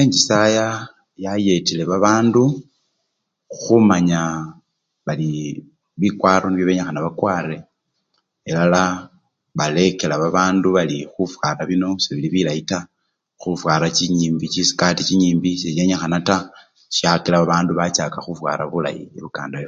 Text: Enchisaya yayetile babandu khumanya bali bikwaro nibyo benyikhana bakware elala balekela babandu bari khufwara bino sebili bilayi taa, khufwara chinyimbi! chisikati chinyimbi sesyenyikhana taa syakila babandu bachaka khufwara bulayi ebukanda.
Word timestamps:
Enchisaya 0.00 0.66
yayetile 1.24 1.84
babandu 1.92 2.42
khumanya 3.60 4.20
bali 5.06 5.28
bikwaro 6.00 6.46
nibyo 6.48 6.66
benyikhana 6.66 7.04
bakware 7.06 7.56
elala 8.50 8.82
balekela 9.58 10.14
babandu 10.22 10.66
bari 10.76 10.98
khufwara 11.12 11.62
bino 11.70 11.88
sebili 12.04 12.28
bilayi 12.34 12.62
taa, 12.70 12.88
khufwara 13.40 13.86
chinyimbi! 13.96 14.46
chisikati 14.52 15.02
chinyimbi 15.08 15.50
sesyenyikhana 15.60 16.18
taa 16.28 16.48
syakila 16.96 17.36
babandu 17.42 17.70
bachaka 17.78 18.18
khufwara 18.24 18.62
bulayi 18.72 19.02
ebukanda. 19.18 19.58